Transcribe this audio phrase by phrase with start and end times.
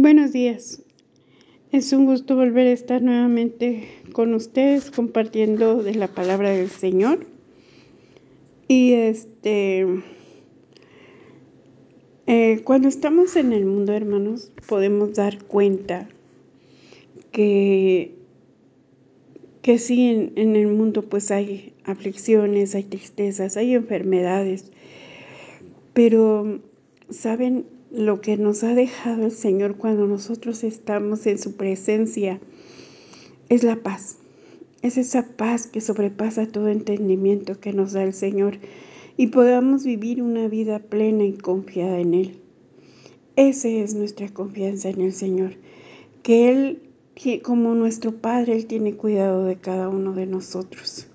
[0.00, 0.80] Buenos días.
[1.72, 7.26] Es un gusto volver a estar nuevamente con ustedes compartiendo de la palabra del Señor.
[8.68, 9.84] Y este,
[12.28, 16.08] eh, cuando estamos en el mundo, hermanos, podemos dar cuenta
[17.32, 18.14] que,
[19.62, 24.70] que sí, en, en el mundo pues hay aflicciones, hay tristezas, hay enfermedades.
[25.92, 26.60] Pero,
[27.10, 27.64] ¿saben?
[27.90, 32.38] Lo que nos ha dejado el Señor cuando nosotros estamos en su presencia
[33.48, 34.18] es la paz.
[34.82, 38.58] Es esa paz que sobrepasa todo entendimiento que nos da el Señor
[39.16, 42.38] y podamos vivir una vida plena y confiada en Él.
[43.36, 45.54] Esa es nuestra confianza en el Señor,
[46.22, 46.82] que Él,
[47.42, 51.06] como nuestro Padre, Él tiene cuidado de cada uno de nosotros.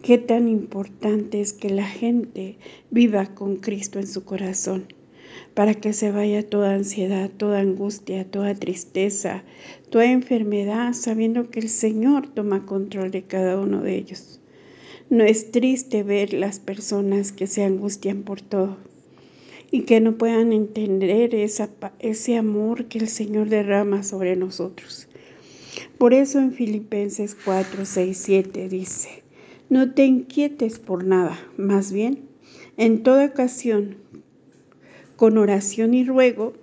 [0.00, 2.56] Qué tan importante es que la gente
[2.90, 4.86] viva con Cristo en su corazón
[5.54, 9.42] para que se vaya toda ansiedad, toda angustia, toda tristeza,
[9.90, 14.40] toda enfermedad, sabiendo que el Señor toma control de cada uno de ellos.
[15.10, 18.76] No es triste ver las personas que se angustian por todo
[19.70, 25.08] y que no puedan entender esa, ese amor que el Señor derrama sobre nosotros.
[25.98, 29.22] Por eso en Filipenses 4, 6, 7 dice,
[29.68, 32.28] no te inquietes por nada, más bien,
[32.76, 33.96] en toda ocasión,
[35.18, 36.54] con oración y ruego,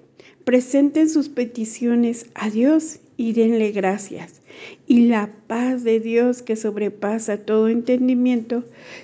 [0.46, 4.42] presenten sus peticiones a Dios y denle gracias.
[4.88, 8.64] Y la paz de Dios que sobrepasa todo entendimiento,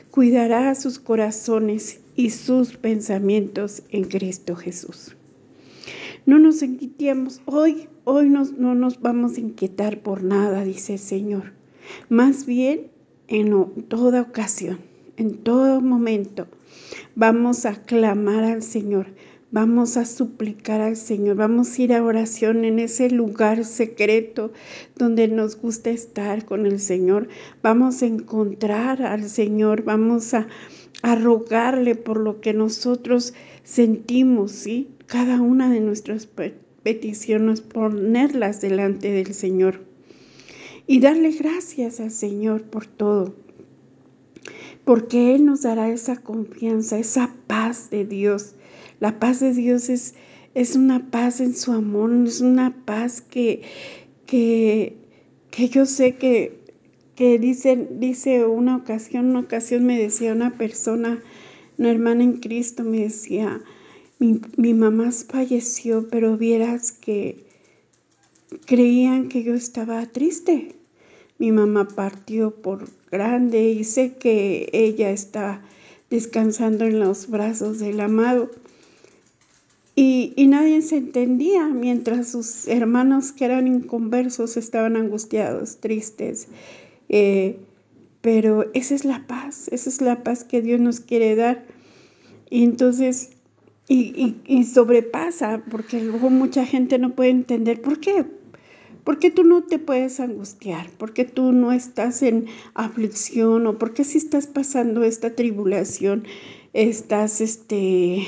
[0.10, 5.18] cuidará sus corazones y sus pensamientos en Cristo Jesús.
[6.26, 11.52] No nos inquietemos hoy, hoy no nos vamos a inquietar por nada, dice el Señor.
[12.08, 12.90] Más bien,
[13.28, 13.52] en
[13.90, 14.80] toda ocasión,
[15.18, 16.48] en todo momento,
[17.16, 19.08] vamos a clamar al Señor
[19.54, 24.54] Vamos a suplicar al Señor, vamos a ir a oración en ese lugar secreto
[24.96, 27.28] donde nos gusta estar con el Señor.
[27.62, 30.48] Vamos a encontrar al Señor, vamos a,
[31.04, 33.34] rogarle por lo que nosotros
[33.66, 34.88] sentimos, ¿sí?
[35.06, 36.30] Cada una de nuestras
[36.84, 39.82] peticiones, ponerlas delante del Señor
[40.88, 43.36] y darle gracias al Señor por todo
[44.86, 48.56] porque Él nos dará esa confianza, esa paz de Dios
[49.02, 50.14] la paz de Dios es,
[50.54, 53.64] es una paz en su amor, es una paz que,
[54.28, 54.96] que,
[55.50, 56.60] que yo sé que,
[57.16, 61.22] que dice, dice una ocasión, una ocasión me decía una persona,
[61.80, 63.60] una hermana en Cristo, me decía,
[64.20, 67.44] mi, mi mamá falleció, pero vieras que
[68.68, 70.76] creían que yo estaba triste.
[71.40, 75.64] Mi mamá partió por grande y sé que ella está
[76.12, 78.52] descansando en los brazos del amado.
[80.04, 86.48] Y, nadie se entendía mientras sus hermanos que eran inconversos estaban angustiados, tristes.
[87.08, 87.60] Eh,
[88.22, 91.66] pero esa es la paz, esa es la paz que Dios nos quiere dar.
[92.50, 93.30] Y entonces,
[93.88, 98.26] y, y, sobrepasa, porque luego mucha gente no puede entender por qué.
[99.04, 100.90] ¿Por qué tú no te puedes angustiar?
[100.98, 103.68] ¿Por qué tú no estás en aflicción?
[103.68, 106.24] ¿O por qué si estás pasando esta tribulación,
[106.74, 108.26] estás este,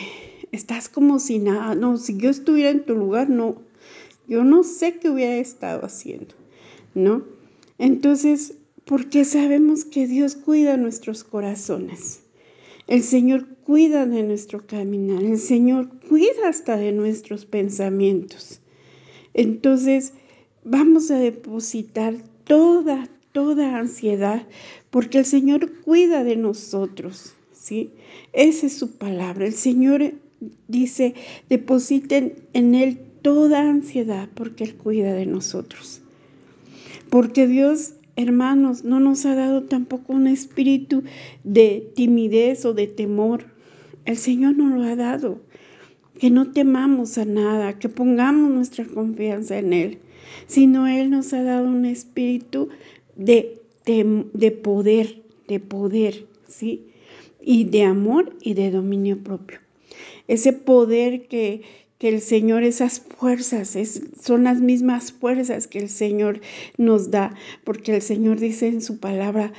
[0.54, 3.58] estás como si nada, no, si yo estuviera en tu lugar, no,
[4.28, 6.36] yo no sé qué hubiera estado haciendo,
[6.94, 7.24] ¿no?
[7.80, 8.54] Entonces,
[8.86, 12.22] porque sabemos que Dios cuida nuestros corazones.
[12.86, 18.60] El Señor cuida de nuestro caminar, el Señor cuida hasta de nuestros pensamientos.
[19.34, 20.14] Entonces,
[20.64, 24.48] vamos a depositar toda, toda ansiedad,
[24.92, 27.90] porque el Señor cuida de nosotros, ¿sí?
[28.34, 29.48] Esa es su palabra.
[29.48, 30.14] El Señor
[30.68, 31.16] dice,
[31.50, 36.02] depositen en Él toda ansiedad porque Él cuida de nosotros.
[37.10, 41.04] Porque Dios, hermanos, no nos ha dado tampoco un espíritu
[41.44, 43.46] de timidez o de temor.
[44.06, 45.42] El Señor nos lo ha dado.
[46.20, 49.98] Que no temamos a nada, que pongamos nuestra confianza en Él,
[50.48, 52.70] sino Él nos ha dado un espíritu
[53.16, 56.88] de, de, de poder, de poder, ¿sí?
[57.42, 59.63] Y de amor y de dominio propio
[60.28, 61.62] ese poder que,
[61.98, 63.78] que el Señor, esas fuerzas,
[64.22, 66.42] son las mismas fuerzas que el Señor
[66.78, 67.34] nos da,
[67.64, 69.54] porque el Señor dice en su palabra,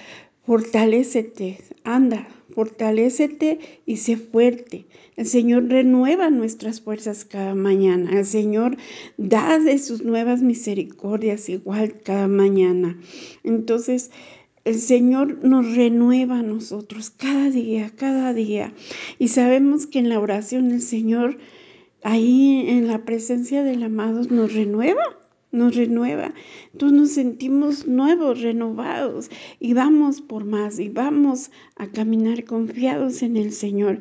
[0.45, 4.87] fortalécete, anda, fortalécete y sé fuerte.
[5.17, 8.19] El Señor renueva nuestras fuerzas cada mañana.
[8.19, 8.77] El Señor
[9.17, 12.99] da de sus nuevas misericordias igual cada mañana.
[13.43, 14.11] Entonces,
[14.65, 18.73] el Señor nos renueva a nosotros cada día, cada día.
[19.19, 21.39] Y sabemos que en la oración el Señor
[22.03, 25.03] ahí en la presencia del amado nos renueva,
[25.53, 26.35] nos renueva.
[26.73, 29.31] Entonces nos sentimos nuevos, renovados
[29.61, 33.99] y vamos por más y vamos a caminar confiados en el Señor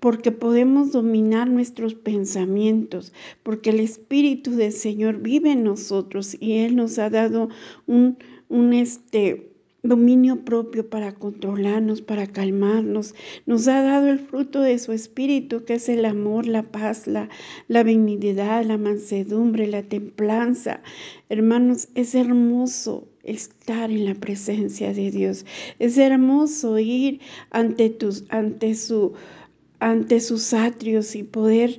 [0.00, 3.12] porque podemos dominar nuestros pensamientos,
[3.42, 7.48] porque el Espíritu del Señor vive en nosotros y Él nos ha dado
[7.86, 8.16] un,
[8.48, 9.47] un este,
[9.88, 13.14] dominio propio para controlarnos, para calmarnos.
[13.46, 17.28] Nos ha dado el fruto de su espíritu, que es el amor, la paz, la,
[17.68, 20.82] benignidad, la mansedumbre, la templanza.
[21.28, 25.46] Hermanos, es hermoso estar en la presencia de Dios.
[25.78, 27.20] Es hermoso ir
[27.50, 29.14] ante tus ante su
[29.80, 31.78] ante sus atrios y poder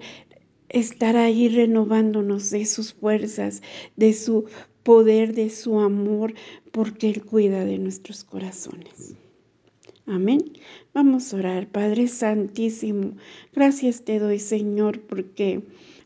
[0.69, 3.61] estar ahí renovándonos de sus fuerzas,
[3.95, 4.45] de su
[4.83, 6.33] poder, de su amor,
[6.71, 9.15] porque Él cuida de nuestros corazones.
[10.05, 10.39] Amén.
[10.93, 13.13] Vamos a orar, Padre Santísimo.
[13.53, 15.61] Gracias te doy, Señor, porque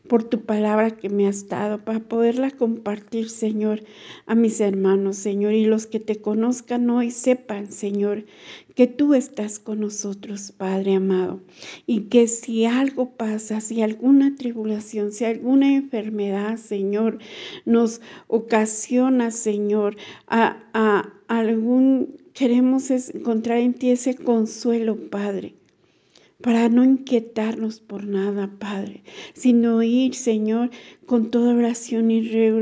[0.08, 3.82] por tu palabra que me has dado para poderla compartir, Señor,
[4.26, 8.26] a mis hermanos, Señor, y los que te conozcan hoy sepan, Señor,
[8.74, 11.40] que tú estás con nosotros, Padre amado,
[11.86, 17.18] y que si algo pasa, si alguna tribulación, si alguna enfermedad, Señor,
[17.64, 19.96] nos ocasiona, Señor,
[20.26, 25.54] a, a algún, queremos encontrar en ti ese consuelo, Padre
[26.44, 29.02] para no inquietarnos por nada, Padre,
[29.32, 30.68] sino ir, Señor,
[31.06, 32.60] con toda oración y ruego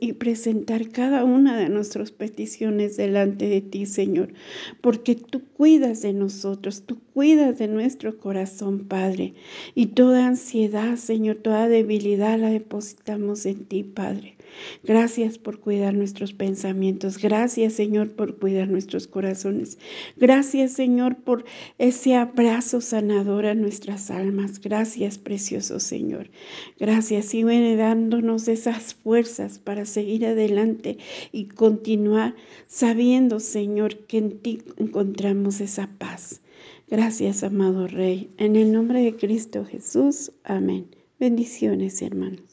[0.00, 4.32] y, presentar cada una de nuestras peticiones delante de ti, Señor,
[4.80, 9.34] porque tú cuidas de nosotros, tú cuidas de nuestro corazón, Padre,
[9.76, 14.36] y toda ansiedad, Señor, toda debilidad la depositamos en ti, Padre.
[14.82, 17.18] Gracias por cuidar nuestros pensamientos.
[17.18, 19.78] Gracias, Señor, por cuidar nuestros corazones.
[20.16, 21.44] Gracias, Señor, por
[21.78, 24.60] ese abrazo sanador a nuestras almas.
[24.60, 26.30] Gracias, precioso Señor.
[26.78, 30.98] Gracias viene dándonos esas fuerzas para seguir adelante
[31.32, 32.34] y continuar
[32.66, 36.40] sabiendo, Señor, que en ti encontramos esa paz.
[36.88, 38.30] Gracias, amado Rey.
[38.36, 40.32] En el nombre de Cristo Jesús.
[40.44, 40.86] Amén.
[41.18, 42.51] Bendiciones, hermanos.